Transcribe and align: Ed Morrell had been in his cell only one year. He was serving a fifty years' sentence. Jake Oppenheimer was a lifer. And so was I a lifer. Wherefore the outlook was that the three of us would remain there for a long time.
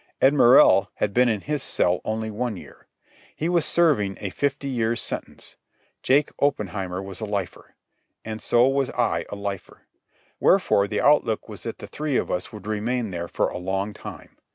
Ed 0.19 0.33
Morrell 0.33 0.89
had 0.95 1.13
been 1.13 1.29
in 1.29 1.41
his 1.41 1.61
cell 1.61 2.01
only 2.03 2.31
one 2.31 2.57
year. 2.57 2.87
He 3.35 3.47
was 3.47 3.67
serving 3.67 4.17
a 4.19 4.31
fifty 4.31 4.67
years' 4.67 4.99
sentence. 4.99 5.57
Jake 6.01 6.31
Oppenheimer 6.39 7.03
was 7.03 7.21
a 7.21 7.25
lifer. 7.25 7.75
And 8.25 8.41
so 8.41 8.67
was 8.67 8.89
I 8.89 9.27
a 9.29 9.35
lifer. 9.35 9.83
Wherefore 10.39 10.87
the 10.87 11.01
outlook 11.01 11.47
was 11.47 11.61
that 11.61 11.77
the 11.77 11.85
three 11.85 12.17
of 12.17 12.31
us 12.31 12.51
would 12.51 12.65
remain 12.65 13.11
there 13.11 13.27
for 13.27 13.49
a 13.49 13.59
long 13.59 13.93
time. 13.93 14.37